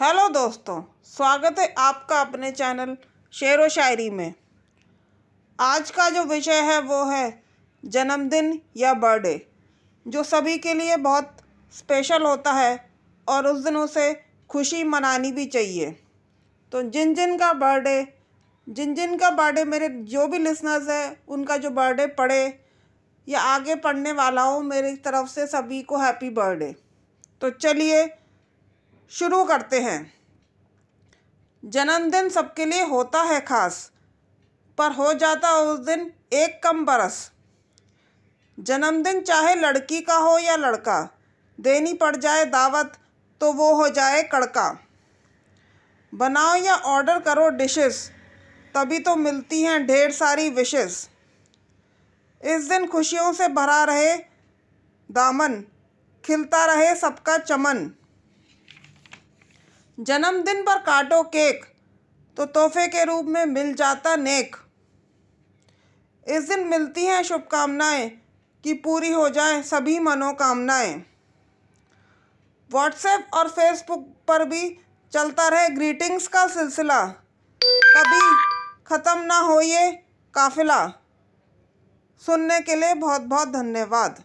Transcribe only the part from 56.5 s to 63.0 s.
रहे सबका चमन। जन्मदिन पर काटो केक तो तोहफे